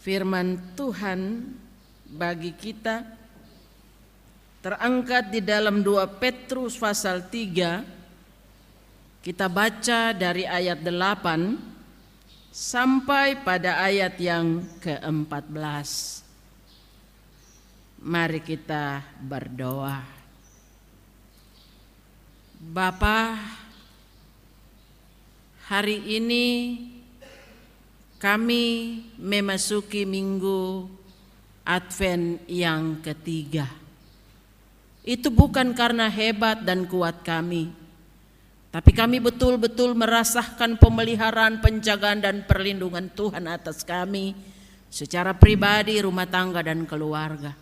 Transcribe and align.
firman 0.00 0.56
Tuhan 0.74 1.44
bagi 2.10 2.56
kita 2.56 3.04
terangkat 4.64 5.30
di 5.30 5.40
dalam 5.44 5.84
2 5.84 6.20
Petrus 6.20 6.80
pasal 6.80 7.28
3 7.28 9.20
kita 9.20 9.46
baca 9.52 10.16
dari 10.16 10.48
ayat 10.48 10.80
8 10.80 12.50
sampai 12.50 13.44
pada 13.44 13.84
ayat 13.84 14.16
yang 14.16 14.64
ke-14 14.80 16.20
Mari 18.00 18.40
kita 18.40 19.04
berdoa. 19.20 20.00
Bapa 22.56 23.36
hari 25.68 26.00
ini 26.16 26.46
kami 28.20 29.00
memasuki 29.16 30.04
minggu 30.04 30.84
Advent 31.64 32.44
yang 32.44 33.00
ketiga. 33.00 33.64
Itu 35.00 35.32
bukan 35.32 35.72
karena 35.72 36.12
hebat 36.12 36.60
dan 36.60 36.84
kuat 36.84 37.24
kami, 37.24 37.72
tapi 38.70 38.94
kami 38.94 39.18
betul-betul 39.18 39.98
merasakan 39.98 40.78
pemeliharaan, 40.78 41.58
penjagaan, 41.58 42.22
dan 42.22 42.46
perlindungan 42.46 43.10
Tuhan 43.10 43.50
atas 43.50 43.82
kami 43.82 44.36
secara 44.86 45.34
pribadi, 45.34 45.98
rumah 45.98 46.28
tangga, 46.28 46.62
dan 46.62 46.86
keluarga. 46.86 47.56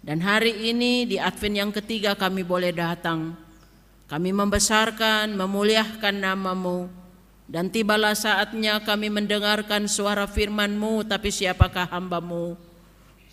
Dan 0.00 0.24
hari 0.24 0.72
ini 0.72 1.04
di 1.04 1.20
Advent 1.20 1.56
yang 1.60 1.72
ketiga 1.76 2.16
kami 2.16 2.40
boleh 2.40 2.72
datang. 2.72 3.36
Kami 4.08 4.30
membesarkan, 4.32 5.36
memuliakan 5.36 6.16
namamu, 6.24 6.88
dan 7.50 7.66
tibalah 7.66 8.14
saatnya 8.14 8.78
kami 8.78 9.10
mendengarkan 9.10 9.90
suara 9.90 10.30
firman-Mu, 10.30 11.02
tapi 11.02 11.34
siapakah 11.34 11.90
hamba-Mu? 11.90 12.54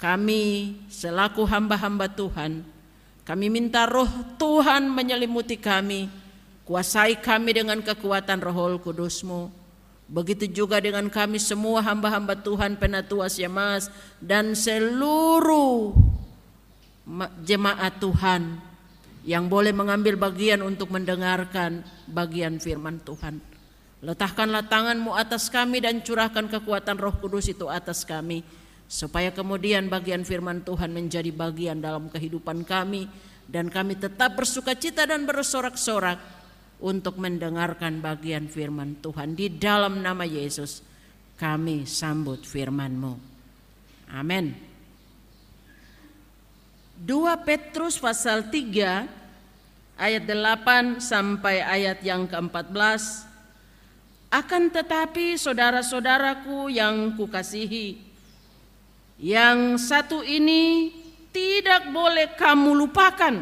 Kami 0.01 0.73
selaku 0.89 1.45
hamba-hamba 1.45 2.09
Tuhan, 2.09 2.65
kami 3.21 3.45
minta 3.53 3.85
roh 3.85 4.09
Tuhan 4.41 4.89
menyelimuti 4.89 5.53
kami, 5.53 6.09
kuasai 6.65 7.21
kami 7.21 7.61
dengan 7.61 7.77
kekuatan 7.85 8.41
roh 8.41 8.81
kudus-Mu. 8.81 9.53
Begitu 10.09 10.49
juga 10.49 10.81
dengan 10.81 11.13
kami 11.13 11.37
semua 11.37 11.85
hamba-hamba 11.85 12.33
Tuhan, 12.41 12.73
penatua 12.81 13.29
Yamas, 13.29 13.93
dan 14.17 14.57
seluruh 14.57 15.93
jemaat 17.45 18.02
Tuhan 18.02 18.65
yang 19.27 19.45
boleh 19.45 19.75
mengambil 19.75 20.17
bagian 20.17 20.65
untuk 20.65 20.89
mendengarkan 20.89 21.85
bagian 22.09 22.57
firman 22.57 22.97
Tuhan. 23.03 23.56
Letakkanlah 23.97 24.69
tanganmu 24.69 25.17
atas 25.17 25.49
kami 25.49 25.81
dan 25.81 26.05
curahkan 26.05 26.45
kekuatan 26.45 27.01
roh 27.01 27.17
kudus 27.17 27.49
itu 27.49 27.65
atas 27.65 28.05
kami. 28.05 28.45
Supaya 28.85 29.33
kemudian 29.33 29.89
bagian 29.89 30.21
firman 30.21 30.61
Tuhan 30.61 30.93
menjadi 30.93 31.33
bagian 31.33 31.81
dalam 31.81 32.07
kehidupan 32.13 32.61
kami. 32.61 33.09
Dan 33.47 33.73
kami 33.73 33.97
tetap 33.97 34.37
bersuka 34.37 34.77
cita 34.77 35.07
dan 35.07 35.25
bersorak-sorak 35.25 36.19
untuk 36.77 37.17
mendengarkan 37.17 38.03
bagian 38.03 38.45
firman 38.45 39.01
Tuhan. 39.01 39.33
Di 39.33 39.49
dalam 39.49 40.05
nama 40.05 40.27
Yesus 40.27 40.85
kami 41.37 41.89
sambut 41.89 42.45
firman-Mu. 42.45 43.13
Amin. 44.13 44.53
2 46.97 47.45
Petrus 47.45 48.01
pasal 48.01 48.49
3 48.49 49.05
ayat 50.01 50.23
8 50.25 50.97
sampai 50.97 51.61
ayat 51.61 52.01
yang 52.01 52.25
ke-14 52.25 53.27
akan 54.28 54.67
tetapi 54.67 55.39
saudara-saudaraku 55.39 56.67
yang 56.67 57.16
kukasihi, 57.16 57.95
yang 59.23 59.80
satu 59.80 60.20
ini 60.20 60.92
tidak 61.31 61.88
boleh 61.95 62.36
kamu 62.36 62.75
lupakan, 62.75 63.39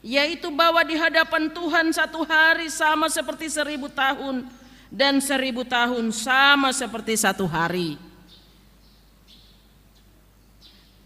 yaitu 0.00 0.48
bahwa 0.48 0.80
di 0.80 0.96
hadapan 0.96 1.52
Tuhan 1.52 1.92
satu 1.92 2.24
hari 2.24 2.72
sama 2.72 3.12
seperti 3.12 3.52
seribu 3.52 3.92
tahun, 3.92 4.48
dan 4.88 5.20
seribu 5.20 5.64
tahun 5.68 6.08
sama 6.08 6.72
seperti 6.72 7.12
satu 7.20 7.44
hari. 7.44 8.00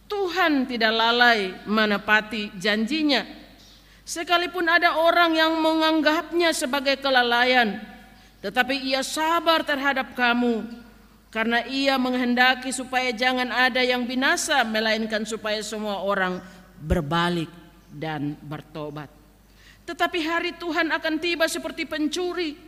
Tuhan 0.06 0.70
tidak 0.70 0.94
lalai 0.94 1.58
menepati 1.66 2.54
janjinya, 2.54 3.26
sekalipun 4.06 4.70
ada 4.70 4.94
orang 5.02 5.34
yang 5.34 5.58
menganggapnya 5.58 6.54
sebagai 6.54 7.02
kelalaian 7.02 7.95
tetapi 8.44 8.76
ia 8.84 9.00
sabar 9.00 9.64
terhadap 9.64 10.12
kamu 10.12 10.66
karena 11.36 11.64
ia 11.68 12.00
menghendaki 12.00 12.72
supaya 12.72 13.12
jangan 13.12 13.52
ada 13.52 13.84
yang 13.84 14.08
binasa 14.08 14.64
melainkan 14.64 15.24
supaya 15.28 15.60
semua 15.60 16.00
orang 16.00 16.40
berbalik 16.80 17.50
dan 17.92 18.36
bertobat. 18.40 19.08
Tetapi 19.84 20.18
hari 20.24 20.52
Tuhan 20.56 20.90
akan 20.90 21.14
tiba 21.20 21.44
seperti 21.46 21.84
pencuri. 21.84 22.58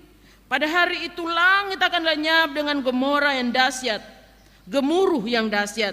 Pada 0.49 0.65
hari 0.65 1.09
itu 1.09 1.25
langit 1.28 1.77
akan 1.81 2.03
lenyap 2.09 2.49
dengan 2.57 2.81
gemora 2.81 3.37
yang 3.37 3.53
dahsyat, 3.53 4.01
gemuruh 4.65 5.25
yang 5.28 5.53
dahsyat, 5.53 5.93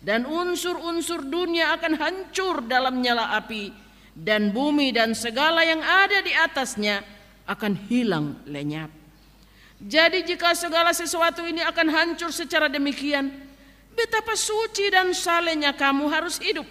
dan 0.00 0.24
unsur-unsur 0.24 1.24
dunia 1.28 1.76
akan 1.76 2.00
hancur 2.00 2.64
dalam 2.64 3.04
nyala 3.04 3.36
api, 3.36 3.68
dan 4.16 4.56
bumi 4.56 4.92
dan 4.92 5.12
segala 5.12 5.64
yang 5.68 5.84
ada 5.84 6.24
di 6.24 6.32
atasnya 6.32 7.04
akan 7.44 7.72
hilang 7.88 8.40
lenyap. 8.48 8.99
Jadi 9.80 10.28
jika 10.28 10.52
segala 10.52 10.92
sesuatu 10.92 11.40
ini 11.48 11.64
akan 11.64 11.88
hancur 11.88 12.28
secara 12.28 12.68
demikian, 12.68 13.32
betapa 13.96 14.36
suci 14.36 14.92
dan 14.92 15.16
salehnya 15.16 15.72
kamu 15.72 16.04
harus 16.12 16.36
hidup. 16.36 16.68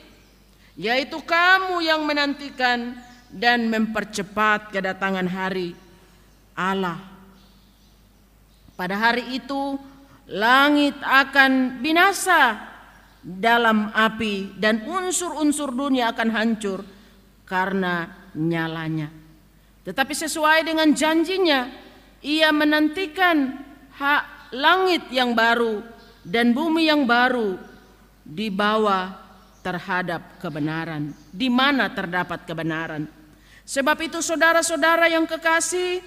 Yaitu 0.78 1.18
kamu 1.26 1.82
yang 1.82 2.06
menantikan 2.06 2.94
dan 3.34 3.66
mempercepat 3.68 4.70
kedatangan 4.70 5.26
hari 5.26 5.74
Allah. 6.54 7.02
Pada 8.78 8.96
hari 8.96 9.36
itu 9.36 9.76
langit 10.30 10.96
akan 11.02 11.82
binasa 11.82 12.70
dalam 13.20 13.92
api 13.92 14.56
dan 14.56 14.86
unsur-unsur 14.88 15.76
dunia 15.76 16.14
akan 16.16 16.30
hancur 16.32 16.80
karena 17.44 18.08
nyalanya. 18.38 19.12
Tetapi 19.84 20.14
sesuai 20.14 20.70
dengan 20.70 20.94
janjinya, 20.94 21.89
ia 22.20 22.52
menantikan 22.52 23.60
hak 23.96 24.54
langit 24.56 25.08
yang 25.12 25.36
baru 25.36 25.84
dan 26.26 26.52
bumi 26.52 26.90
yang 26.90 27.08
baru 27.08 27.56
di 28.24 28.52
bawah 28.52 29.16
terhadap 29.64 30.40
kebenaran. 30.40 31.12
Di 31.32 31.48
mana 31.48 31.92
terdapat 31.92 32.44
kebenaran? 32.48 33.08
Sebab 33.70 33.98
itu 34.02 34.20
saudara-saudara 34.24 35.12
yang 35.14 35.30
kekasih, 35.30 36.02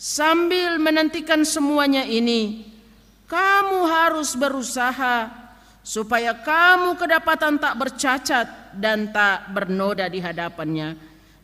sambil 0.00 0.80
menantikan 0.80 1.44
semuanya 1.44 2.08
ini, 2.08 2.64
kamu 3.28 3.84
harus 3.84 4.32
berusaha 4.32 5.28
supaya 5.82 6.32
kamu 6.40 6.96
kedapatan 6.96 7.58
tak 7.58 7.74
bercacat 7.76 8.46
dan 8.78 9.12
tak 9.12 9.50
bernoda 9.52 10.08
di 10.08 10.22
hadapannya 10.22 10.96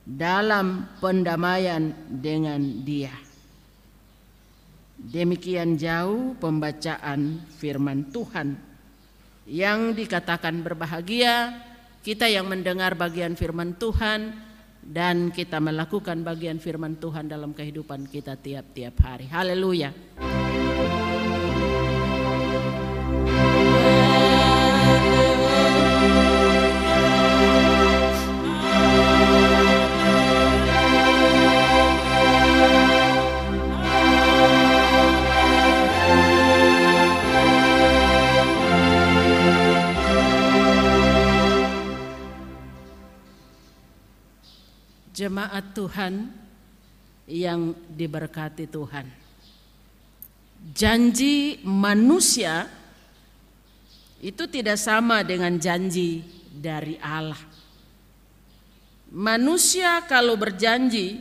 dalam 0.08 0.88
pendamaian 1.02 1.92
dengan 2.08 2.60
Dia. 2.86 3.27
Demikian 4.98 5.78
jauh 5.78 6.34
pembacaan 6.42 7.46
firman 7.54 8.10
Tuhan 8.10 8.58
yang 9.46 9.94
dikatakan 9.94 10.58
berbahagia 10.60 11.54
kita 12.02 12.26
yang 12.26 12.50
mendengar 12.50 12.98
bagian 12.98 13.38
firman 13.38 13.78
Tuhan 13.78 14.34
dan 14.82 15.30
kita 15.30 15.62
melakukan 15.62 16.26
bagian 16.26 16.58
firman 16.58 16.98
Tuhan 16.98 17.30
dalam 17.30 17.54
kehidupan 17.54 18.10
kita 18.10 18.34
tiap-tiap 18.40 18.94
hari. 19.04 19.30
Haleluya. 19.30 19.94
Jemaat 45.28 45.76
Tuhan 45.76 46.24
yang 47.28 47.76
diberkati 47.92 48.64
Tuhan. 48.64 49.04
Janji 50.72 51.60
manusia 51.68 52.64
itu 54.24 54.48
tidak 54.48 54.80
sama 54.80 55.20
dengan 55.20 55.52
janji 55.60 56.24
dari 56.48 56.96
Allah. 57.04 57.36
Manusia 59.12 60.00
kalau 60.08 60.32
berjanji 60.40 61.20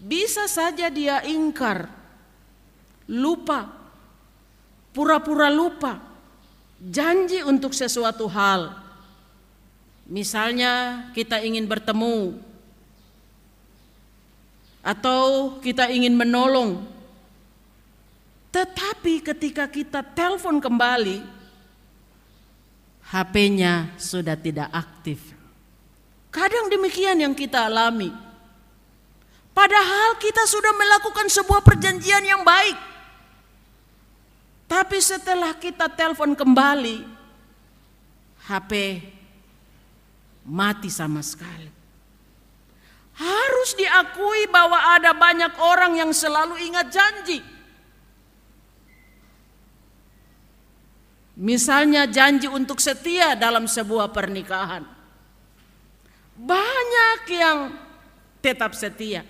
bisa 0.00 0.48
saja 0.48 0.88
dia 0.88 1.20
ingkar, 1.20 1.92
lupa, 3.12 3.68
pura-pura 4.96 5.52
lupa, 5.52 6.00
janji 6.80 7.44
untuk 7.44 7.76
sesuatu 7.76 8.24
hal. 8.24 8.72
Misalnya 10.08 11.06
kita 11.16 11.40
ingin 11.40 11.64
bertemu 11.64 12.36
atau 14.84 15.56
kita 15.64 15.88
ingin 15.88 16.12
menolong. 16.12 16.84
Tetapi 18.52 19.24
ketika 19.24 19.64
kita 19.66 20.04
telepon 20.04 20.60
kembali, 20.60 21.24
HP-nya 23.08 23.96
sudah 23.96 24.36
tidak 24.36 24.68
aktif. 24.70 25.32
Kadang 26.28 26.68
demikian 26.68 27.18
yang 27.18 27.34
kita 27.34 27.66
alami. 27.66 28.12
Padahal 29.54 30.18
kita 30.20 30.44
sudah 30.50 30.74
melakukan 30.76 31.30
sebuah 31.30 31.62
perjanjian 31.62 32.22
yang 32.26 32.42
baik. 32.44 32.76
Tapi 34.66 34.98
setelah 34.98 35.54
kita 35.54 35.86
telepon 35.86 36.34
kembali, 36.34 37.06
HP 38.50 39.02
mati 40.42 40.90
sama 40.90 41.22
sekali. 41.22 41.83
Diakui 43.74 44.46
bahwa 44.48 44.78
ada 44.94 45.10
banyak 45.10 45.52
orang 45.58 45.98
yang 45.98 46.10
selalu 46.14 46.58
ingat 46.62 46.86
janji. 46.94 47.38
Misalnya 51.34 52.06
janji 52.06 52.46
untuk 52.46 52.78
setia 52.78 53.34
dalam 53.34 53.66
sebuah 53.66 54.14
pernikahan. 54.14 54.86
Banyak 56.38 57.20
yang 57.30 57.58
tetap 58.38 58.78
setia. 58.78 59.26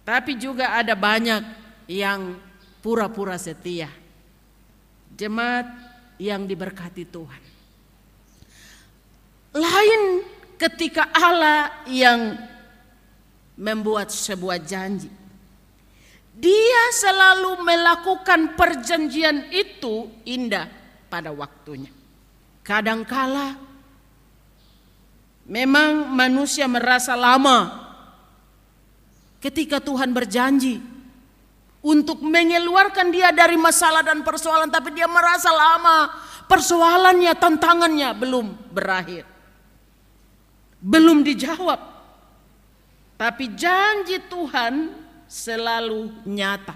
Tapi 0.00 0.40
juga 0.40 0.80
ada 0.80 0.96
banyak 0.96 1.44
yang 1.92 2.40
pura-pura 2.80 3.36
setia. 3.36 3.92
Jemaat 5.12 5.68
yang 6.16 6.48
diberkati 6.48 7.04
Tuhan. 7.04 7.42
Lain 9.56 10.02
ketika 10.56 11.08
Allah 11.12 11.84
yang 11.84 12.36
membuat 13.60 14.08
sebuah 14.08 14.56
janji. 14.64 15.12
Dia 16.40 16.84
selalu 16.96 17.60
melakukan 17.60 18.56
perjanjian 18.56 19.52
itu 19.52 20.08
indah 20.24 20.72
pada 21.12 21.28
waktunya. 21.28 21.92
Kadangkala 22.64 23.60
memang 25.44 26.08
manusia 26.08 26.64
merasa 26.64 27.12
lama 27.12 27.84
ketika 29.44 29.76
Tuhan 29.84 30.16
berjanji 30.16 30.80
untuk 31.84 32.24
mengeluarkan 32.24 33.12
dia 33.12 33.28
dari 33.32 33.60
masalah 33.60 34.00
dan 34.00 34.24
persoalan 34.24 34.72
tapi 34.72 34.96
dia 34.96 35.08
merasa 35.08 35.52
lama 35.52 36.08
persoalannya 36.48 37.32
tantangannya 37.36 38.08
belum 38.16 38.46
berakhir 38.72 39.28
belum 40.80 41.22
dijawab. 41.22 41.99
Tapi 43.20 43.52
janji 43.52 44.16
Tuhan 44.32 44.96
selalu 45.28 46.08
nyata. 46.24 46.72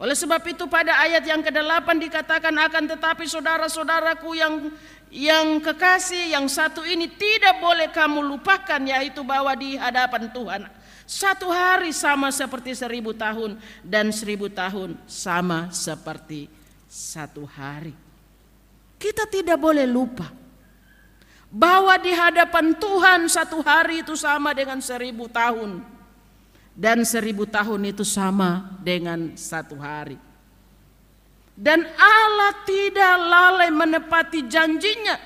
Oleh 0.00 0.16
sebab 0.16 0.40
itu 0.48 0.64
pada 0.64 1.04
ayat 1.04 1.20
yang 1.20 1.44
ke-8 1.44 1.88
dikatakan 2.00 2.52
akan 2.52 2.84
tetapi 2.96 3.28
saudara-saudaraku 3.28 4.28
yang 4.36 4.72
yang 5.12 5.60
kekasih 5.60 6.32
yang 6.32 6.48
satu 6.48 6.80
ini 6.84 7.12
tidak 7.12 7.60
boleh 7.60 7.92
kamu 7.92 8.24
lupakan 8.24 8.80
yaitu 8.88 9.20
bahwa 9.20 9.52
di 9.56 9.76
hadapan 9.76 10.28
Tuhan 10.32 10.62
satu 11.08 11.48
hari 11.48 11.92
sama 11.96 12.28
seperti 12.32 12.76
seribu 12.76 13.12
tahun 13.12 13.56
dan 13.84 14.12
seribu 14.12 14.48
tahun 14.48 14.96
sama 15.04 15.72
seperti 15.72 16.48
satu 16.88 17.44
hari. 17.44 17.92
Kita 18.96 19.28
tidak 19.28 19.60
boleh 19.60 19.84
lupa 19.84 20.45
bahwa 21.50 21.94
di 21.98 22.10
hadapan 22.10 22.74
Tuhan 22.74 23.30
satu 23.30 23.62
hari 23.62 24.02
itu 24.02 24.18
sama 24.18 24.50
dengan 24.52 24.82
seribu 24.82 25.30
tahun 25.30 25.82
dan 26.76 27.08
seribu 27.08 27.48
tahun 27.48 27.96
itu 27.96 28.04
sama 28.04 28.76
dengan 28.84 29.32
satu 29.32 29.80
hari. 29.80 30.20
Dan 31.56 31.88
Allah 31.96 32.52
tidak 32.68 33.14
lalai 33.16 33.70
menepati 33.72 34.44
janjinya. 34.44 35.16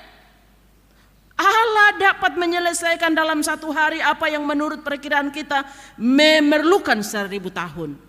Allah 1.35 1.89
dapat 1.99 2.39
menyelesaikan 2.39 3.11
dalam 3.11 3.43
satu 3.43 3.67
hari 3.75 3.99
apa 3.99 4.31
yang 4.31 4.47
menurut 4.47 4.79
perkiraan 4.79 5.27
kita 5.27 5.67
memerlukan 5.99 7.03
seribu 7.03 7.51
tahun. 7.51 7.99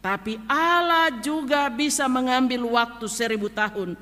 Tapi 0.00 0.40
Allah 0.48 1.12
juga 1.20 1.68
bisa 1.68 2.08
mengambil 2.08 2.64
waktu 2.64 3.04
seribu 3.04 3.52
tahun 3.52 4.00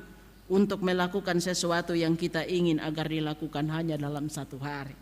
untuk 0.49 0.81
melakukan 0.81 1.37
sesuatu 1.37 1.93
yang 1.93 2.17
kita 2.17 2.41
ingin 2.43 2.81
agar 2.81 3.05
dilakukan 3.05 3.69
hanya 3.69 3.95
dalam 3.95 4.27
satu 4.27 4.57
hari. 4.57 4.97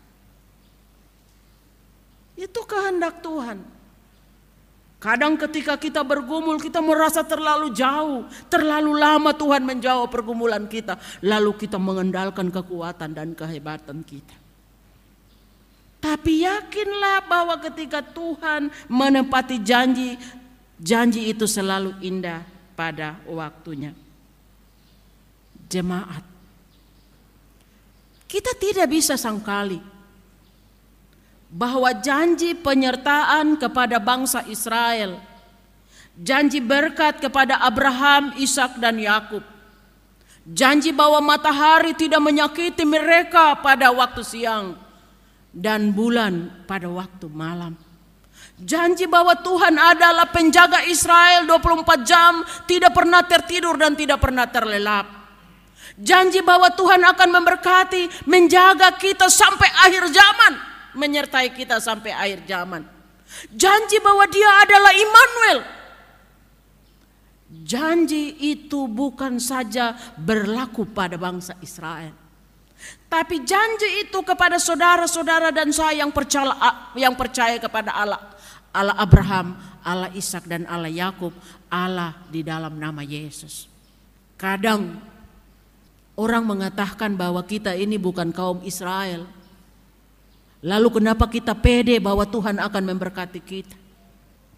Itu 2.36 2.62
kehendak 2.68 3.24
Tuhan. 3.24 3.58
Kadang 4.98 5.38
ketika 5.38 5.78
kita 5.78 6.02
bergumul 6.04 6.58
kita 6.60 6.82
merasa 6.84 7.24
terlalu 7.24 7.72
jauh, 7.72 8.28
terlalu 8.50 8.98
lama 8.98 9.30
Tuhan 9.32 9.64
menjawab 9.64 10.10
pergumulan 10.10 10.68
kita, 10.68 11.00
lalu 11.24 11.54
kita 11.54 11.80
mengendalikan 11.80 12.50
kekuatan 12.52 13.10
dan 13.16 13.32
kehebatan 13.32 14.04
kita. 14.04 14.36
Tapi 15.98 16.46
yakinlah 16.46 17.26
bahwa 17.26 17.58
ketika 17.58 18.02
Tuhan 18.02 18.70
menepati 18.86 19.58
janji, 19.62 20.14
janji 20.78 21.30
itu 21.30 21.46
selalu 21.46 21.98
indah 22.02 22.42
pada 22.78 23.18
waktunya 23.26 23.94
jemaat. 25.68 26.24
Kita 28.28 28.52
tidak 28.60 28.92
bisa 28.92 29.16
sangkali 29.16 29.80
bahwa 31.48 31.88
janji 31.96 32.52
penyertaan 32.52 33.56
kepada 33.56 33.96
bangsa 33.96 34.44
Israel, 34.52 35.16
janji 36.12 36.60
berkat 36.60 37.24
kepada 37.24 37.56
Abraham, 37.64 38.36
Ishak 38.36 38.76
dan 38.76 39.00
Yakub, 39.00 39.40
janji 40.44 40.92
bahwa 40.92 41.24
matahari 41.24 41.96
tidak 41.96 42.20
menyakiti 42.20 42.84
mereka 42.84 43.56
pada 43.64 43.88
waktu 43.88 44.20
siang 44.20 44.76
dan 45.48 45.96
bulan 45.96 46.52
pada 46.68 46.84
waktu 46.92 47.32
malam. 47.32 47.72
Janji 48.58 49.06
bahwa 49.06 49.38
Tuhan 49.38 49.78
adalah 49.78 50.28
penjaga 50.34 50.82
Israel 50.84 51.46
24 51.46 52.02
jam, 52.02 52.42
tidak 52.66 52.90
pernah 52.90 53.22
tertidur 53.22 53.78
dan 53.78 53.94
tidak 53.94 54.18
pernah 54.18 54.50
terlelap. 54.50 55.17
Janji 55.96 56.44
bahwa 56.44 56.68
Tuhan 56.74 57.00
akan 57.00 57.28
memberkati, 57.40 58.28
menjaga 58.28 58.92
kita 59.00 59.32
sampai 59.32 59.70
akhir 59.88 60.04
zaman, 60.12 60.52
menyertai 60.92 61.48
kita 61.56 61.80
sampai 61.80 62.12
akhir 62.12 62.44
zaman. 62.44 62.84
Janji 63.54 63.96
bahwa 64.04 64.28
Dia 64.28 64.50
adalah 64.68 64.92
Immanuel. 64.92 65.58
Janji 67.48 68.36
itu 68.44 68.84
bukan 68.84 69.40
saja 69.40 69.96
berlaku 70.20 70.84
pada 70.84 71.16
bangsa 71.16 71.56
Israel. 71.64 72.12
Tapi 73.08 73.42
janji 73.42 74.04
itu 74.04 74.20
kepada 74.20 74.60
saudara-saudara 74.60 75.48
dan 75.50 75.72
saya 75.72 76.04
yang 76.04 76.12
percaya 76.12 76.52
yang 76.94 77.16
percaya 77.16 77.56
kepada 77.56 77.90
Allah. 77.96 78.20
Allah 78.68 78.94
Abraham, 79.00 79.56
Allah 79.80 80.12
Ishak 80.12 80.44
dan 80.44 80.68
Allah 80.68 80.92
Yakub, 80.92 81.32
Allah 81.72 82.20
di 82.28 82.44
dalam 82.44 82.76
nama 82.76 83.00
Yesus. 83.00 83.64
Kadang 84.36 85.00
Orang 86.18 86.50
mengatakan 86.50 87.14
bahwa 87.14 87.38
kita 87.46 87.78
ini 87.78 87.94
bukan 87.94 88.34
kaum 88.34 88.58
Israel. 88.66 89.22
Lalu 90.58 90.98
kenapa 90.98 91.30
kita 91.30 91.54
pede 91.54 92.02
bahwa 92.02 92.26
Tuhan 92.26 92.58
akan 92.58 92.82
memberkati 92.90 93.38
kita? 93.38 93.78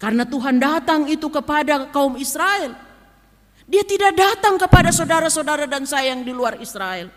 Karena 0.01 0.25
Tuhan 0.25 0.57
datang 0.57 1.05
itu 1.05 1.29
kepada 1.29 1.85
kaum 1.93 2.17
Israel. 2.17 2.73
Dia 3.69 3.85
tidak 3.85 4.17
datang 4.17 4.57
kepada 4.57 4.89
saudara-saudara 4.89 5.69
dan 5.69 5.85
saya 5.85 6.17
yang 6.17 6.25
di 6.25 6.33
luar 6.33 6.57
Israel. 6.57 7.13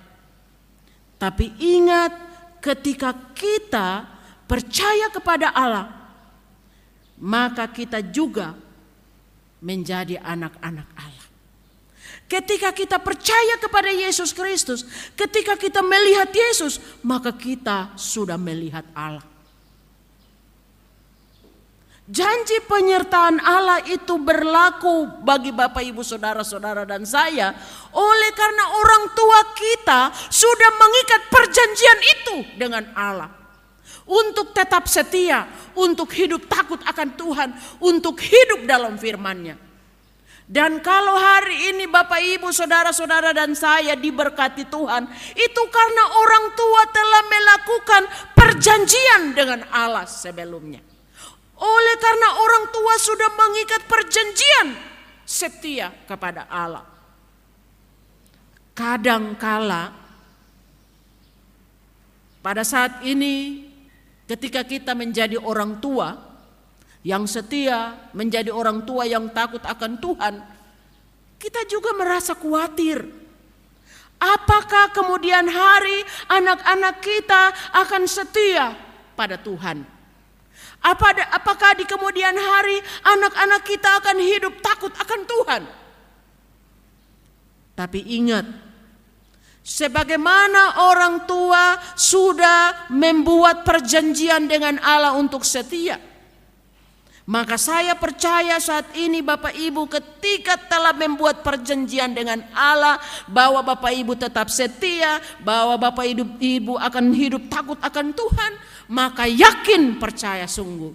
Tapi 1.17 1.57
ingat 1.57 2.13
ketika 2.61 3.17
kita 3.33 4.05
percaya 4.45 5.09
kepada 5.09 5.57
Allah, 5.57 5.89
maka 7.17 7.65
kita 7.65 8.05
juga 8.05 8.53
menjadi 9.65 10.21
anak-anak 10.21 10.89
Allah. 10.93 11.14
Ketika 12.35 12.75
kita 12.75 12.99
percaya 12.99 13.55
kepada 13.63 13.95
Yesus 13.95 14.35
Kristus, 14.35 14.83
ketika 15.15 15.55
kita 15.55 15.87
melihat 15.87 16.35
Yesus, 16.35 16.83
maka 16.99 17.31
kita 17.31 17.95
sudah 17.95 18.35
melihat 18.35 18.83
Allah. 18.91 19.23
Janji 22.11 22.59
penyertaan 22.67 23.39
Allah 23.39 23.87
itu 23.87 24.19
berlaku 24.19 25.23
bagi 25.23 25.55
Bapak 25.55 25.87
Ibu 25.87 26.03
Saudara-saudara 26.03 26.83
dan 26.83 27.07
saya 27.07 27.55
oleh 27.95 28.31
karena 28.35 28.83
orang 28.83 29.15
tua 29.15 29.41
kita 29.55 30.01
sudah 30.27 30.71
mengikat 30.75 31.23
perjanjian 31.31 32.01
itu 32.03 32.37
dengan 32.59 32.83
Allah. 32.99 33.31
Untuk 34.11 34.51
tetap 34.51 34.91
setia, 34.91 35.47
untuk 35.79 36.11
hidup 36.11 36.51
takut 36.51 36.83
akan 36.83 37.09
Tuhan, 37.15 37.49
untuk 37.79 38.19
hidup 38.19 38.67
dalam 38.67 38.99
firman-Nya. 38.99 39.64
Dan 40.45 40.85
kalau 40.85 41.17
hari 41.17 41.73
ini 41.73 41.89
Bapak 41.89 42.21
Ibu, 42.21 42.53
saudara-saudara 42.53 43.33
dan 43.33 43.57
saya 43.57 43.97
diberkati 43.97 44.69
Tuhan, 44.69 45.09
itu 45.33 45.63
karena 45.73 46.05
orang 46.21 46.53
tua 46.53 46.83
telah 46.93 47.23
melakukan 47.25 48.03
perjanjian 48.37 49.23
dengan 49.33 49.65
Allah 49.73 50.05
sebelumnya. 50.05 50.85
Oleh 51.57 51.97
karena 51.97 52.29
orang 52.45 52.65
tua 52.69 52.95
sudah 53.01 53.31
mengikat 53.33 53.89
perjanjian 53.89 54.69
setia 55.25 55.89
kepada 56.05 56.45
Allah. 56.53 56.85
Kadangkala 58.77 59.97
pada 62.45 62.61
saat 62.61 63.01
ini 63.01 63.65
ketika 64.29 64.61
kita 64.61 64.93
menjadi 64.93 65.41
orang 65.41 65.81
tua, 65.81 66.34
yang 67.05 67.29
setia, 67.29 68.11
menjadi 68.17 68.49
orang 68.49 68.89
tua 68.89 69.05
yang 69.05 69.29
takut 69.31 69.61
akan 69.61 70.01
Tuhan, 70.01 70.35
kita 71.37 71.69
juga 71.69 71.93
merasa 71.93 72.33
khawatir. 72.33 73.05
Apakah 74.17 74.89
kemudian 74.97 75.45
hari 75.45 76.01
anak-anak 76.33 77.05
kita 77.05 77.53
akan 77.77 78.09
setia 78.09 78.73
pada 79.13 79.37
Tuhan? 79.37 79.85
Apakah 80.81 81.77
di 81.77 81.85
kemudian 81.85 82.33
hari 82.33 82.81
anak-anak 83.05 83.63
kita 83.69 84.01
akan 84.01 84.17
hidup 84.25 84.55
takut 84.65 84.93
akan 84.97 85.21
Tuhan? 85.29 85.63
Tapi 87.77 88.01
ingat, 88.17 88.49
sebagaimana 89.61 90.89
orang 90.89 91.29
tua 91.29 91.77
sudah 91.97 92.89
membuat 92.89 93.65
perjanjian 93.65 94.49
dengan 94.49 94.81
Allah 94.81 95.17
untuk 95.17 95.45
setia, 95.45 96.01
maka 97.25 97.57
saya 97.57 97.97
percaya 97.97 98.61
saat 98.61 98.93
ini 98.93 99.25
Bapak 99.25 99.57
Ibu 99.57 99.89
ketika 99.89 100.61
telah 100.61 100.93
membuat 100.93 101.41
perjanjian 101.41 102.13
dengan 102.13 102.45
Allah 102.53 103.01
bahwa 103.25 103.65
Bapak 103.65 103.97
Ibu 103.97 104.13
tetap 104.13 104.53
setia, 104.53 105.25
bahwa 105.41 105.81
Bapak 105.81 106.05
Ibu, 106.05 106.37
Ibu 106.37 106.77
akan 106.77 107.17
hidup 107.17 107.49
takut 107.49 107.81
akan 107.81 108.13
Tuhan, 108.13 108.53
maka 108.93 109.25
yakin 109.25 109.97
percaya 109.97 110.45
sungguh 110.45 110.93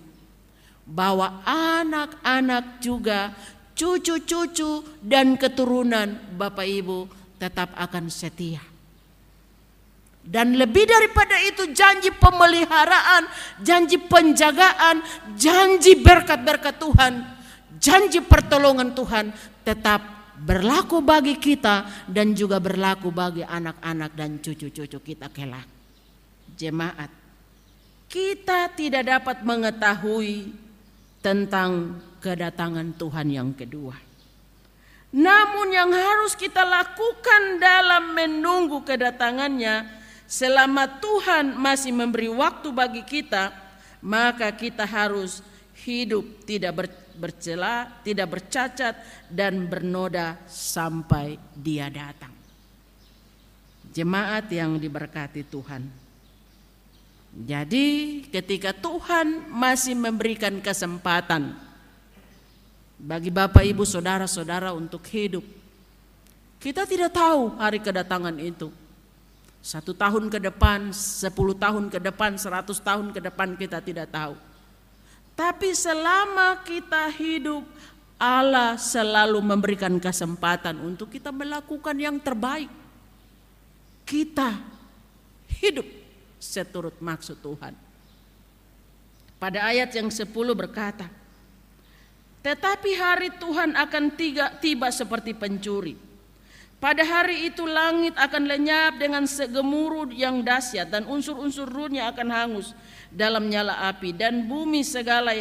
bahwa 0.86 1.42
anak-anak 1.50 2.78
juga 2.78 3.34
cucu-cucu 3.74 4.86
dan 5.02 5.34
keturunan 5.34 6.14
Bapak 6.38 6.66
Ibu 6.70 7.10
tetap 7.42 7.74
akan 7.74 8.06
setia. 8.14 8.69
Dan 10.30 10.62
lebih 10.62 10.86
daripada 10.86 11.42
itu 11.42 11.74
janji 11.74 12.14
pemeliharaan, 12.14 13.26
janji 13.66 13.98
penjagaan, 13.98 15.02
janji 15.34 15.98
berkat-berkat 16.06 16.78
Tuhan, 16.78 17.26
janji 17.82 18.22
pertolongan 18.22 18.94
Tuhan 18.94 19.34
tetap 19.66 20.06
berlaku 20.38 21.02
bagi 21.02 21.34
kita 21.42 22.06
dan 22.06 22.38
juga 22.38 22.62
berlaku 22.62 23.10
bagi 23.10 23.42
anak-anak 23.42 24.12
dan 24.14 24.38
cucu-cucu 24.38 25.02
kita 25.02 25.34
kelak. 25.34 25.66
Jemaat, 26.54 27.10
kita 28.06 28.70
tidak 28.78 29.10
dapat 29.10 29.42
mengetahui 29.42 30.54
tentang 31.26 31.98
kedatangan 32.22 32.94
Tuhan 33.02 33.28
yang 33.34 33.50
kedua. 33.58 33.98
Namun 35.10 35.74
yang 35.74 35.90
harus 35.90 36.38
kita 36.38 36.62
lakukan 36.62 37.58
dalam 37.58 38.14
menunggu 38.14 38.86
kedatangannya 38.86 39.99
Selama 40.30 40.86
Tuhan 41.02 41.58
masih 41.58 41.90
memberi 41.90 42.30
waktu 42.30 42.70
bagi 42.70 43.02
kita, 43.02 43.50
maka 43.98 44.54
kita 44.54 44.86
harus 44.86 45.42
hidup 45.82 46.46
tidak 46.46 46.94
bercela, 47.18 47.90
tidak 48.06 48.38
bercacat 48.38 48.94
dan 49.26 49.66
bernoda 49.66 50.38
sampai 50.46 51.34
Dia 51.58 51.90
datang. 51.90 52.30
Jemaat 53.90 54.46
yang 54.54 54.78
diberkati 54.78 55.50
Tuhan. 55.50 55.90
Jadi, 57.50 58.22
ketika 58.30 58.70
Tuhan 58.70 59.50
masih 59.50 59.98
memberikan 59.98 60.62
kesempatan 60.62 61.58
bagi 63.02 63.34
Bapak, 63.34 63.66
Ibu, 63.66 63.82
saudara-saudara 63.82 64.78
untuk 64.78 65.02
hidup, 65.10 65.42
kita 66.62 66.86
tidak 66.86 67.18
tahu 67.18 67.58
hari 67.58 67.82
kedatangan 67.82 68.38
itu. 68.38 68.70
Satu 69.60 69.92
tahun 69.92 70.32
ke 70.32 70.40
depan, 70.40 70.96
sepuluh 70.96 71.52
tahun 71.52 71.92
ke 71.92 72.00
depan, 72.00 72.40
seratus 72.40 72.80
tahun 72.80 73.12
ke 73.12 73.20
depan 73.20 73.60
kita 73.60 73.84
tidak 73.84 74.08
tahu. 74.08 74.40
Tapi 75.36 75.76
selama 75.76 76.64
kita 76.64 77.12
hidup, 77.12 77.64
Allah 78.20 78.80
selalu 78.80 79.40
memberikan 79.44 79.96
kesempatan 80.00 80.80
untuk 80.80 81.12
kita 81.12 81.32
melakukan 81.32 81.96
yang 81.96 82.20
terbaik. 82.20 82.72
Kita 84.08 84.60
hidup 85.60 85.88
seturut 86.40 86.96
maksud 87.00 87.40
Tuhan. 87.44 87.76
Pada 89.40 89.60
ayat 89.72 89.92
yang 89.96 90.12
sepuluh 90.12 90.56
berkata, 90.56 91.08
Tetapi 92.44 92.92
hari 92.96 93.30
Tuhan 93.40 93.76
akan 93.76 94.04
tiba 94.64 94.88
seperti 94.92 95.36
pencuri 95.36 96.09
pada 96.80 97.04
hari 97.04 97.52
itu 97.52 97.68
langit 97.68 98.16
akan 98.16 98.48
lenyap 98.48 98.96
dengan 98.96 99.28
segemuruh 99.28 100.16
yang 100.16 100.40
dahsyat 100.40 100.88
dan 100.88 101.04
unsur-unsur 101.12 101.68
ruhnya 101.68 102.08
akan 102.08 102.28
hangus 102.32 102.72
dalam 103.12 103.52
nyala 103.52 103.92
api 103.92 104.16
dan 104.16 104.48
bumi 104.48 104.80
segala 104.88 105.36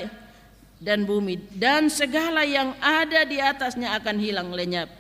dan 0.83 1.07
bumi 1.07 1.39
dan 1.55 1.87
segala 1.87 2.43
yang 2.43 2.75
ada 2.83 3.23
di 3.23 3.39
atasnya 3.39 3.95
akan 4.03 4.17
hilang 4.19 4.51
lenyap. 4.51 4.91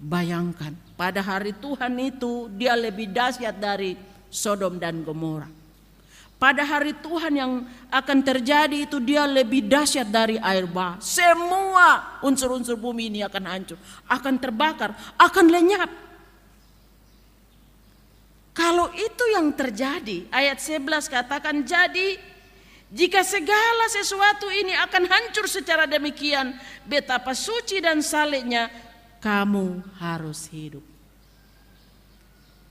Bayangkan 0.00 0.76
pada 0.96 1.20
hari 1.20 1.56
Tuhan 1.56 1.92
itu 2.00 2.48
dia 2.52 2.76
lebih 2.76 3.12
dahsyat 3.12 3.56
dari 3.56 3.96
Sodom 4.28 4.76
dan 4.76 5.04
Gomora. 5.04 5.59
Pada 6.40 6.64
hari 6.64 6.96
Tuhan 6.96 7.36
yang 7.36 7.52
akan 7.92 8.18
terjadi 8.24 8.88
itu 8.88 8.96
dia 8.96 9.28
lebih 9.28 9.68
dahsyat 9.68 10.08
dari 10.08 10.40
air 10.40 10.64
bah. 10.64 10.96
Semua 10.96 12.18
unsur-unsur 12.24 12.80
bumi 12.80 13.12
ini 13.12 13.20
akan 13.20 13.44
hancur, 13.44 13.76
akan 14.08 14.34
terbakar, 14.40 14.96
akan 15.20 15.46
lenyap. 15.52 15.90
Kalau 18.56 18.88
itu 18.96 19.24
yang 19.36 19.52
terjadi, 19.52 20.32
ayat 20.32 20.56
11 20.56 21.12
katakan 21.12 21.60
jadi 21.60 22.16
jika 22.88 23.20
segala 23.22 23.86
sesuatu 23.92 24.48
ini 24.48 24.74
akan 24.74 25.06
hancur 25.06 25.46
secara 25.46 25.86
demikian, 25.86 26.56
betapa 26.88 27.36
suci 27.36 27.78
dan 27.84 28.00
salehnya 28.00 28.66
kamu 29.20 29.84
harus 30.00 30.48
hidup. 30.50 30.89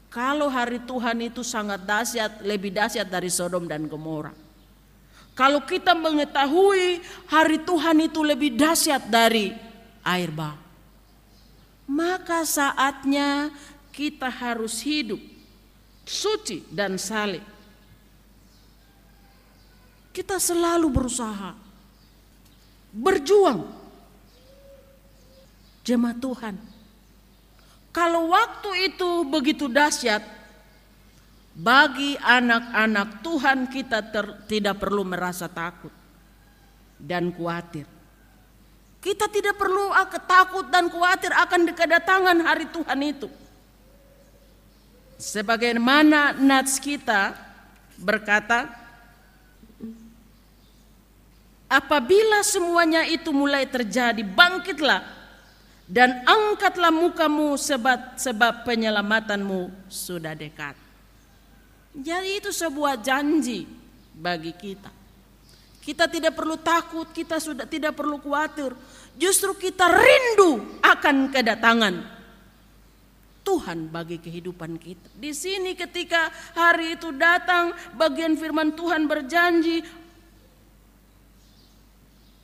Kalau 0.10 0.50
hari 0.50 0.82
Tuhan 0.82 1.22
itu 1.22 1.46
sangat 1.46 1.86
dahsyat, 1.86 2.42
lebih 2.42 2.74
dahsyat 2.74 3.06
dari 3.06 3.30
Sodom 3.30 3.70
dan 3.70 3.86
Gomora. 3.86 4.34
Kalau 5.38 5.63
kita 5.63 5.94
mengetahui 5.94 7.00
hari 7.30 7.62
Tuhan 7.62 8.10
itu 8.10 8.20
lebih 8.25 8.58
dahsyat 8.58 9.08
dari 9.08 9.54
air 10.04 10.34
bah, 10.34 10.58
maka 11.88 12.44
saatnya 12.44 13.54
kita 13.94 14.28
harus 14.28 14.82
hidup 14.84 15.22
suci 16.04 16.66
dan 16.74 16.98
saleh. 16.98 17.46
Kita 20.10 20.42
selalu 20.42 20.89
berusaha 20.89 21.54
berjuang 22.92 23.63
jemaat 25.86 26.18
Tuhan 26.18 26.56
kalau 27.89 28.29
waktu 28.29 28.93
itu 28.93 29.25
begitu 29.25 29.65
dahsyat, 29.65 30.22
bagi 31.58 32.15
anak-anak 32.22 33.19
Tuhan 33.25 33.67
kita 33.67 34.00
ter, 34.13 34.25
tidak 34.46 34.79
perlu 34.79 35.01
merasa 35.03 35.50
takut 35.50 35.91
dan 37.01 37.34
khawatir. 37.34 37.89
Kita 39.00 39.31
tidak 39.31 39.55
perlu 39.55 39.96
takut 40.27 40.67
dan 40.69 40.91
khawatir 40.91 41.31
akan 41.34 41.72
kedatangan 41.72 42.38
hari 42.46 42.67
Tuhan 42.69 43.00
itu. 43.01 43.27
Sebagaimana 45.19 46.36
nats 46.39 46.79
kita 46.79 47.36
berkata, 48.00 48.72
apabila 51.67 52.39
semuanya 52.43 53.03
itu 53.03 53.36
mulai 53.36 53.67
terjadi, 53.67 54.24
bangkitlah 54.24 55.19
dan 55.89 56.22
angkatlah 56.22 56.93
mukamu 56.93 57.58
sebab 57.58 58.13
sebab 58.13 58.62
penyelamatanmu 58.62 59.89
sudah 59.89 60.38
dekat. 60.38 60.77
Jadi 61.98 62.38
itu 62.38 62.53
sebuah 62.53 63.01
janji 63.01 63.65
bagi 64.13 64.53
kita. 64.53 64.93
Kita 65.81 66.05
tidak 66.05 66.38
perlu 66.38 66.62
takut, 66.62 67.10
kita 67.10 67.41
sudah 67.41 67.65
tidak 67.65 67.98
perlu 67.98 68.22
khawatir. 68.22 68.77
Justru 69.17 69.58
kita 69.58 69.89
rindu 69.89 70.77
akan 70.86 71.34
kedatangan 71.34 71.96
Tuhan 73.41 73.89
bagi 73.89 74.22
kehidupan 74.22 74.77
kita. 74.77 75.10
Di 75.17 75.34
sini 75.34 75.74
ketika 75.74 76.29
hari 76.53 77.01
itu 77.01 77.10
datang, 77.17 77.74
bagian 77.98 78.38
firman 78.38 78.77
Tuhan 78.77 79.10
berjanji, 79.10 79.81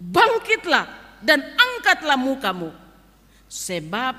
bangkitlah 0.01 0.89
dan 1.21 1.45
angkatlah 1.53 2.17
mukamu 2.17 2.84
sebab 3.55 4.13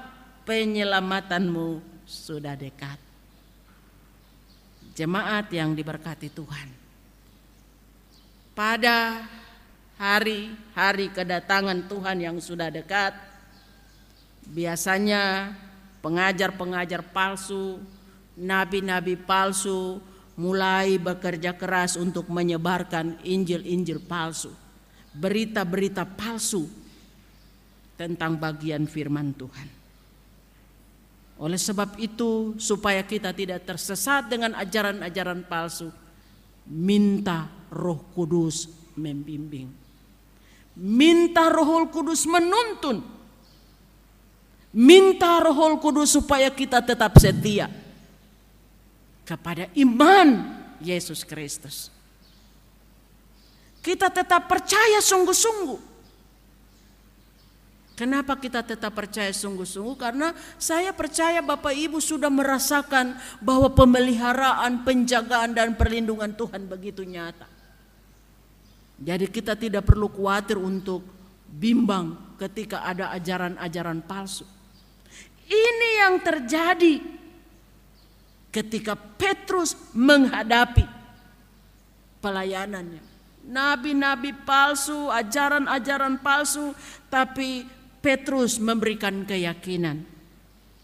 penyelamatanmu 0.48 1.84
sudah 2.08 2.56
dekat. 2.56 2.96
Jemaat 4.96 5.52
yang 5.52 5.76
diberkati 5.76 6.32
Tuhan. 6.32 6.72
Pada 8.56 9.28
hari-hari 10.00 11.12
kedatangan 11.12 11.84
Tuhan 11.84 12.24
yang 12.24 12.40
sudah 12.40 12.72
dekat, 12.72 13.12
biasanya 14.48 15.52
pengajar-pengajar 16.00 17.04
palsu, 17.12 17.76
nabi-nabi 18.40 19.20
palsu 19.20 20.00
mulai 20.40 20.96
bekerja 20.96 21.52
keras 21.52 22.00
untuk 22.00 22.32
menyebarkan 22.32 23.20
Injil-Injil 23.20 24.00
palsu, 24.00 24.56
berita-berita 25.12 26.08
palsu 26.08 26.85
tentang 27.96 28.36
bagian 28.36 28.84
firman 28.84 29.32
Tuhan. 29.32 29.68
Oleh 31.36 31.60
sebab 31.60 32.00
itu, 32.00 32.56
supaya 32.56 33.04
kita 33.04 33.32
tidak 33.32 33.68
tersesat 33.68 34.28
dengan 34.28 34.56
ajaran-ajaran 34.56 35.44
palsu, 35.44 35.92
minta 36.68 37.48
Roh 37.68 38.00
Kudus 38.16 38.68
membimbing. 38.96 39.68
Minta 40.80 41.52
Roh 41.52 41.88
Kudus 41.92 42.24
menuntun. 42.24 43.04
Minta 44.76 45.40
Roh 45.44 45.76
Kudus 45.80 46.16
supaya 46.16 46.52
kita 46.52 46.80
tetap 46.84 47.16
setia 47.20 47.68
kepada 49.24 49.68
iman 49.76 50.56
Yesus 50.80 51.24
Kristus. 51.24 51.92
Kita 53.80 54.08
tetap 54.12 54.48
percaya 54.48 55.00
sungguh-sungguh 55.04 55.95
Kenapa 57.96 58.36
kita 58.36 58.60
tetap 58.60 58.92
percaya 58.92 59.32
sungguh-sungguh? 59.32 59.96
Karena 59.96 60.36
saya 60.60 60.92
percaya 60.92 61.40
Bapak 61.40 61.72
Ibu 61.72 61.96
sudah 61.96 62.28
merasakan 62.28 63.16
bahwa 63.40 63.72
pemeliharaan, 63.72 64.84
penjagaan 64.84 65.56
dan 65.56 65.72
perlindungan 65.80 66.36
Tuhan 66.36 66.68
begitu 66.68 67.08
nyata. 67.08 67.48
Jadi 69.00 69.32
kita 69.32 69.56
tidak 69.56 69.88
perlu 69.88 70.12
khawatir 70.12 70.60
untuk 70.60 71.08
bimbang 71.48 72.36
ketika 72.36 72.84
ada 72.84 73.16
ajaran-ajaran 73.16 74.04
palsu. 74.04 74.44
Ini 75.48 75.88
yang 76.04 76.20
terjadi 76.20 77.00
ketika 78.52 78.92
Petrus 78.92 79.72
menghadapi 79.96 80.84
pelayanannya. 82.20 83.04
Nabi-nabi 83.46 84.34
palsu, 84.42 85.06
ajaran-ajaran 85.06 86.18
palsu, 86.18 86.74
tapi 87.06 87.75
Petrus 88.06 88.62
memberikan 88.62 89.26
keyakinan 89.26 90.06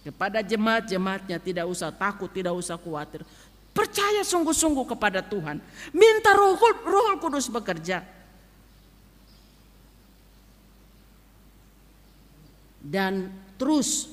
kepada 0.02 0.42
jemaat-jemaatnya 0.42 1.38
tidak 1.38 1.70
usah 1.70 1.94
takut, 1.94 2.26
tidak 2.34 2.50
usah 2.50 2.74
khawatir. 2.74 3.22
Percaya 3.70 4.26
sungguh-sungguh 4.26 4.82
kepada 4.90 5.22
Tuhan. 5.22 5.62
Minta 5.94 6.34
roh, 6.34 6.58
roh 6.82 7.14
kudus 7.22 7.46
bekerja. 7.46 8.02
Dan 12.82 13.30
terus 13.54 14.10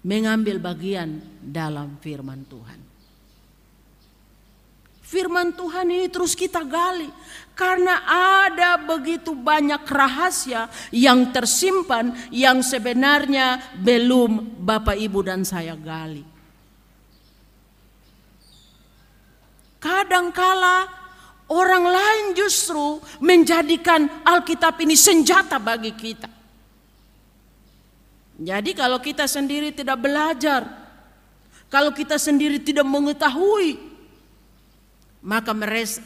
mengambil 0.00 0.56
bagian 0.56 1.20
dalam 1.44 2.00
firman 2.00 2.48
Tuhan. 2.48 2.80
Firman 5.10 5.50
Tuhan 5.58 5.90
ini 5.90 6.06
terus 6.06 6.38
kita 6.38 6.62
gali 6.62 7.10
karena 7.58 7.98
ada 8.46 8.78
begitu 8.78 9.34
banyak 9.34 9.82
rahasia 9.82 10.70
yang 10.94 11.34
tersimpan 11.34 12.14
yang 12.30 12.62
sebenarnya 12.62 13.74
belum 13.82 14.62
Bapak 14.62 14.94
Ibu 14.94 15.26
dan 15.26 15.42
saya 15.42 15.74
gali. 15.74 16.22
Kadangkala 19.82 20.86
orang 21.50 21.90
lain 21.90 22.24
justru 22.38 23.02
menjadikan 23.18 24.06
Alkitab 24.22 24.78
ini 24.78 24.94
senjata 24.94 25.58
bagi 25.58 25.90
kita. 25.90 26.30
Jadi 28.38 28.78
kalau 28.78 29.02
kita 29.02 29.26
sendiri 29.26 29.74
tidak 29.74 29.98
belajar, 29.98 30.70
kalau 31.66 31.90
kita 31.90 32.14
sendiri 32.14 32.62
tidak 32.62 32.86
mengetahui 32.86 33.89
maka 35.20 35.52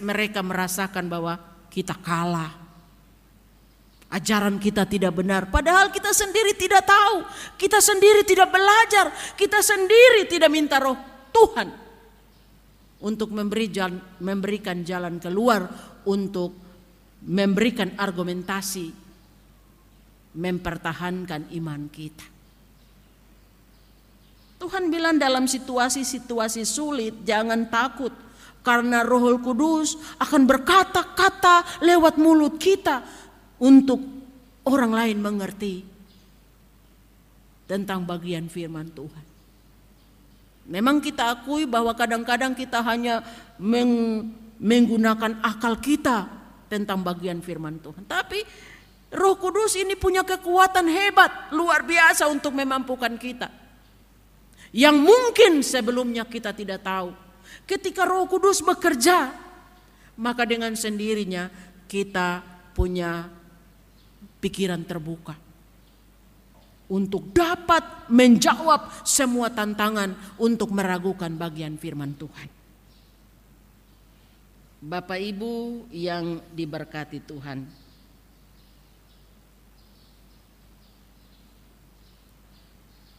mereka 0.00 0.40
merasakan 0.42 1.06
bahwa 1.06 1.38
kita 1.70 1.94
kalah. 1.98 2.62
Ajaran 4.14 4.62
kita 4.62 4.86
tidak 4.86 5.10
benar, 5.10 5.50
padahal 5.50 5.90
kita 5.90 6.14
sendiri 6.14 6.54
tidak 6.54 6.86
tahu, 6.86 7.26
kita 7.58 7.82
sendiri 7.82 8.22
tidak 8.22 8.46
belajar, 8.46 9.10
kita 9.34 9.58
sendiri 9.58 10.30
tidak 10.30 10.54
minta 10.54 10.78
roh 10.78 10.94
Tuhan 11.34 11.66
untuk 13.02 13.34
memberi 13.34 13.66
jalan, 13.74 13.98
memberikan 14.22 14.86
jalan 14.86 15.18
keluar 15.18 15.66
untuk 16.06 16.54
memberikan 17.26 17.98
argumentasi 17.98 19.04
mempertahankan 20.34 21.50
iman 21.62 21.82
kita. 21.90 22.26
Tuhan 24.58 24.88
bilang 24.88 25.20
dalam 25.20 25.44
situasi-situasi 25.44 26.62
sulit 26.64 27.14
jangan 27.22 27.68
takut 27.68 28.23
karena 28.64 29.04
Roh 29.04 29.36
Kudus 29.38 30.00
akan 30.16 30.48
berkata-kata 30.48 31.84
lewat 31.84 32.16
mulut 32.16 32.56
kita 32.56 33.04
untuk 33.60 34.00
orang 34.64 34.92
lain 34.96 35.18
mengerti 35.20 35.84
tentang 37.68 38.08
bagian 38.08 38.48
firman 38.48 38.88
Tuhan. 38.88 39.24
Memang 40.64 41.04
kita 41.04 41.28
akui 41.28 41.68
bahwa 41.68 41.92
kadang-kadang 41.92 42.56
kita 42.56 42.80
hanya 42.80 43.20
meng 43.60 44.24
menggunakan 44.56 45.44
akal 45.44 45.76
kita 45.76 46.24
tentang 46.72 47.04
bagian 47.04 47.44
firman 47.44 47.76
Tuhan. 47.84 48.08
Tapi 48.08 48.40
Roh 49.12 49.36
Kudus 49.36 49.76
ini 49.76 49.92
punya 49.94 50.24
kekuatan 50.24 50.88
hebat, 50.88 51.52
luar 51.52 51.84
biasa 51.84 52.26
untuk 52.32 52.56
memampukan 52.56 53.12
kita. 53.20 53.52
Yang 54.74 54.96
mungkin 55.04 55.52
sebelumnya 55.62 56.26
kita 56.26 56.50
tidak 56.50 56.82
tahu. 56.82 57.23
Ketika 57.62 58.02
Roh 58.02 58.26
Kudus 58.26 58.58
bekerja, 58.60 59.30
maka 60.18 60.42
dengan 60.42 60.74
sendirinya 60.74 61.48
kita 61.86 62.42
punya 62.74 63.30
pikiran 64.42 64.82
terbuka 64.82 65.38
untuk 66.90 67.32
dapat 67.32 68.10
menjawab 68.12 69.06
semua 69.06 69.48
tantangan 69.48 70.36
untuk 70.36 70.68
meragukan 70.74 71.32
bagian 71.32 71.80
firman 71.80 72.12
Tuhan. 72.18 72.48
Bapak 74.84 75.16
Ibu 75.16 75.88
yang 75.88 76.44
diberkati 76.52 77.24
Tuhan. 77.24 77.64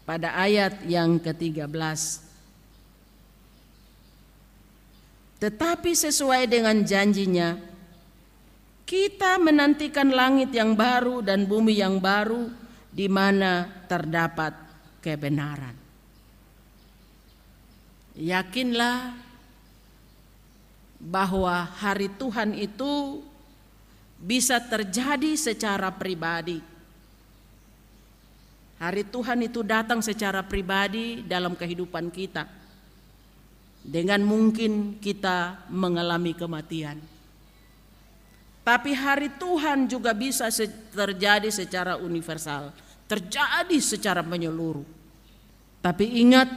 Pada 0.05 0.37
ayat 0.37 0.85
yang 0.85 1.17
ke-13 1.17 1.65
Tetapi 5.35 5.91
sesuai 5.91 6.47
dengan 6.47 6.79
janjinya, 6.79 7.59
kita 8.87 9.35
menantikan 9.41 10.07
langit 10.13 10.55
yang 10.55 10.77
baru 10.77 11.19
dan 11.19 11.43
bumi 11.43 11.75
yang 11.81 11.99
baru 11.99 12.47
di 12.93 13.11
mana 13.11 13.67
terdapat 13.91 14.55
kebenaran. 15.03 15.75
Yakinlah 18.15 19.11
bahwa 21.03 21.67
hari 21.67 22.07
Tuhan 22.15 22.55
itu 22.55 23.19
bisa 24.15 24.63
terjadi 24.63 25.35
secara 25.35 25.91
pribadi. 25.91 26.63
Hari 28.79 29.03
Tuhan 29.11 29.43
itu 29.43 29.59
datang 29.59 29.99
secara 29.99 30.39
pribadi 30.39 31.19
dalam 31.27 31.59
kehidupan 31.59 32.07
kita 32.07 32.64
dengan 33.85 34.25
mungkin 34.25 34.97
kita 34.97 35.69
mengalami 35.69 36.33
kematian. 36.33 36.97
Tapi 38.65 38.97
hari 38.97 39.29
Tuhan 39.37 39.85
juga 39.85 40.09
bisa 40.17 40.49
terjadi 40.89 41.53
secara 41.53 42.01
universal, 42.01 42.73
terjadi 43.05 43.77
secara 43.77 44.25
menyeluruh. 44.25 44.81
Tapi 45.85 46.17
ingat, 46.25 46.49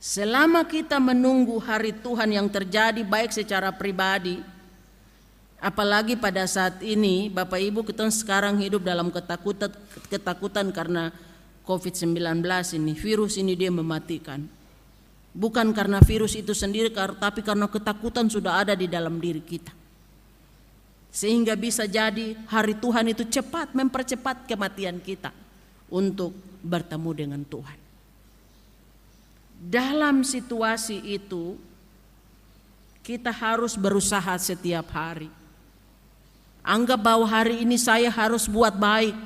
selama 0.00 0.64
kita 0.64 0.96
menunggu 0.96 1.60
hari 1.60 1.92
Tuhan 1.92 2.32
yang 2.32 2.48
terjadi 2.48 3.04
baik 3.04 3.36
secara 3.36 3.68
pribadi, 3.68 4.40
apalagi 5.60 6.16
pada 6.16 6.48
saat 6.48 6.80
ini 6.80 7.28
Bapak 7.28 7.60
Ibu 7.60 7.84
kita 7.84 8.08
sekarang 8.08 8.64
hidup 8.64 8.80
dalam 8.88 9.12
ketakutan 9.12 9.76
ketakutan 10.08 10.72
karena 10.72 11.12
COVID-19 11.68 12.16
ini, 12.80 12.96
virus 12.96 13.36
ini 13.36 13.52
dia 13.52 13.68
mematikan. 13.68 14.61
Bukan 15.32 15.72
karena 15.72 15.96
virus 16.04 16.36
itu 16.36 16.52
sendiri, 16.52 16.92
tapi 16.92 17.40
karena 17.40 17.64
ketakutan 17.64 18.28
sudah 18.28 18.60
ada 18.60 18.76
di 18.76 18.84
dalam 18.84 19.16
diri 19.16 19.40
kita. 19.40 19.72
Sehingga 21.08 21.56
bisa 21.56 21.88
jadi 21.88 22.36
hari 22.48 22.76
Tuhan 22.76 23.08
itu 23.12 23.24
cepat 23.24 23.72
mempercepat 23.72 24.44
kematian 24.44 25.00
kita 25.00 25.32
untuk 25.88 26.36
bertemu 26.60 27.10
dengan 27.16 27.42
Tuhan. 27.48 27.78
Dalam 29.62 30.20
situasi 30.20 31.00
itu, 31.00 31.56
kita 33.00 33.32
harus 33.32 33.72
berusaha 33.76 34.36
setiap 34.36 34.92
hari. 34.92 35.32
Anggap 36.60 37.00
bahwa 37.00 37.26
hari 37.26 37.64
ini 37.64 37.80
saya 37.80 38.12
harus 38.12 38.46
buat 38.46 38.76
baik. 38.76 39.16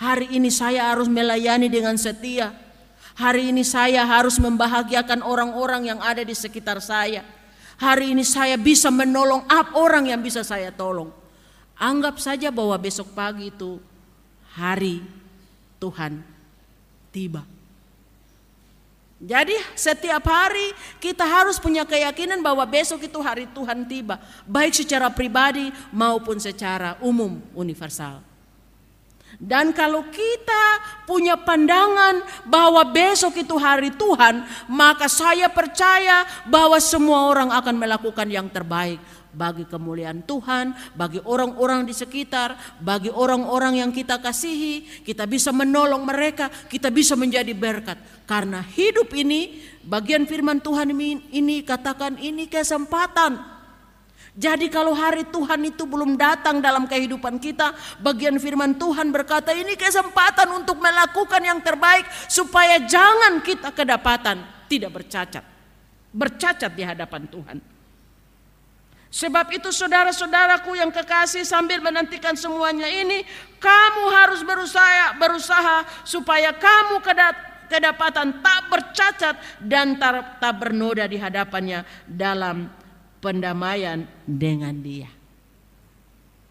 Hari 0.00 0.32
ini 0.36 0.48
saya 0.48 0.92
harus 0.92 1.08
melayani 1.08 1.68
dengan 1.68 1.96
setia 1.96 2.56
Hari 3.18 3.50
ini 3.50 3.66
saya 3.66 4.06
harus 4.06 4.38
membahagiakan 4.38 5.26
orang-orang 5.26 5.90
yang 5.90 6.00
ada 6.02 6.22
di 6.22 6.34
sekitar 6.36 6.78
saya. 6.78 7.26
Hari 7.80 8.12
ini 8.12 8.22
saya 8.22 8.60
bisa 8.60 8.92
menolong 8.92 9.42
up 9.48 9.72
orang 9.74 10.12
yang 10.12 10.20
bisa 10.20 10.44
saya 10.44 10.68
tolong. 10.68 11.10
Anggap 11.80 12.20
saja 12.20 12.52
bahwa 12.52 12.76
besok 12.76 13.16
pagi 13.16 13.48
itu 13.48 13.80
hari 14.52 15.00
Tuhan 15.80 16.20
tiba. 17.08 17.42
Jadi 19.20 19.52
setiap 19.76 20.24
hari 20.24 20.72
kita 20.96 21.28
harus 21.28 21.60
punya 21.60 21.84
keyakinan 21.84 22.40
bahwa 22.40 22.64
besok 22.64 23.04
itu 23.04 23.20
hari 23.20 23.44
Tuhan 23.52 23.84
tiba. 23.84 24.16
Baik 24.48 24.72
secara 24.72 25.12
pribadi 25.12 25.68
maupun 25.92 26.40
secara 26.40 26.96
umum 27.04 27.36
universal. 27.52 28.29
Dan 29.40 29.72
kalau 29.72 30.04
kita 30.12 30.64
punya 31.08 31.32
pandangan 31.32 32.20
bahwa 32.44 32.84
besok 32.84 33.40
itu 33.40 33.56
hari 33.56 33.88
Tuhan, 33.88 34.44
maka 34.68 35.08
saya 35.08 35.48
percaya 35.48 36.28
bahwa 36.44 36.76
semua 36.76 37.24
orang 37.24 37.48
akan 37.48 37.72
melakukan 37.72 38.28
yang 38.28 38.52
terbaik 38.52 39.00
bagi 39.32 39.64
kemuliaan 39.64 40.20
Tuhan, 40.28 40.76
bagi 40.92 41.24
orang-orang 41.24 41.88
di 41.88 41.96
sekitar, 41.96 42.52
bagi 42.84 43.08
orang-orang 43.08 43.80
yang 43.80 43.90
kita 43.96 44.20
kasihi, 44.20 45.08
kita 45.08 45.24
bisa 45.24 45.56
menolong 45.56 46.04
mereka, 46.04 46.52
kita 46.68 46.92
bisa 46.92 47.16
menjadi 47.16 47.56
berkat. 47.56 47.96
Karena 48.28 48.60
hidup 48.60 49.08
ini, 49.16 49.64
bagian 49.80 50.28
firman 50.28 50.60
Tuhan 50.60 50.92
ini 51.32 51.64
katakan 51.64 52.20
ini 52.20 52.44
kesempatan 52.44 53.49
jadi 54.40 54.72
kalau 54.72 54.96
hari 54.96 55.28
Tuhan 55.28 55.60
itu 55.68 55.84
belum 55.84 56.16
datang 56.16 56.64
dalam 56.64 56.88
kehidupan 56.88 57.36
kita, 57.36 57.76
bagian 58.00 58.40
firman 58.40 58.72
Tuhan 58.72 59.12
berkata 59.12 59.52
ini 59.52 59.76
kesempatan 59.76 60.48
untuk 60.56 60.80
melakukan 60.80 61.44
yang 61.44 61.60
terbaik 61.60 62.08
supaya 62.24 62.80
jangan 62.80 63.44
kita 63.44 63.68
kedapatan 63.68 64.40
tidak 64.64 64.96
bercacat. 64.96 65.44
Bercacat 66.16 66.72
di 66.72 66.80
hadapan 66.80 67.28
Tuhan. 67.28 67.60
Sebab 69.12 69.52
itu 69.52 69.68
saudara-saudaraku 69.68 70.72
yang 70.72 70.88
kekasih 70.88 71.44
sambil 71.44 71.84
menantikan 71.84 72.32
semuanya 72.32 72.88
ini, 72.88 73.20
kamu 73.60 74.04
harus 74.08 74.40
berusaha 74.40 75.20
berusaha 75.20 75.84
supaya 76.08 76.56
kamu 76.56 77.04
kedapatan 77.68 78.40
tak 78.40 78.60
bercacat 78.72 79.36
dan 79.60 80.00
tak, 80.00 80.40
bernoda 80.56 81.04
di 81.04 81.20
hadapannya 81.20 81.84
dalam 82.08 82.79
pendamaian 83.20 84.08
dengan 84.24 84.74
dia. 84.74 85.08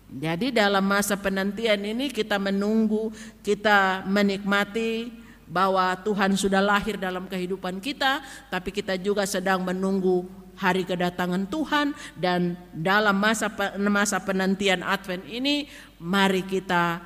Jadi 0.09 0.49
dalam 0.49 0.81
masa 0.81 1.13
penantian 1.13 1.77
ini 1.85 2.09
kita 2.09 2.41
menunggu, 2.41 3.13
kita 3.45 4.01
menikmati 4.09 5.13
bahwa 5.45 5.93
Tuhan 6.01 6.33
sudah 6.33 6.61
lahir 6.61 6.97
dalam 6.97 7.29
kehidupan 7.29 7.77
kita, 7.77 8.21
tapi 8.49 8.73
kita 8.73 8.97
juga 8.97 9.29
sedang 9.29 9.61
menunggu 9.61 10.25
hari 10.57 10.81
kedatangan 10.81 11.45
Tuhan 11.45 11.93
dan 12.17 12.57
dalam 12.73 13.15
masa 13.15 13.47
masa 13.77 14.17
penantian 14.19 14.81
Advent 14.81 15.23
ini 15.29 15.69
mari 16.01 16.43
kita 16.43 16.99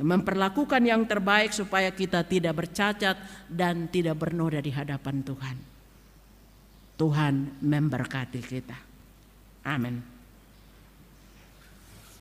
memperlakukan 0.00 0.82
yang 0.82 1.04
terbaik 1.04 1.52
supaya 1.52 1.92
kita 1.92 2.24
tidak 2.24 2.56
bercacat 2.56 3.20
dan 3.46 3.86
tidak 3.92 4.16
bernoda 4.16 4.58
di 4.58 4.72
hadapan 4.72 5.22
Tuhan. 5.22 5.56
Tuhan 6.96 7.34
memberkati 7.64 8.40
kita. 8.44 8.89
Amen. 9.64 10.09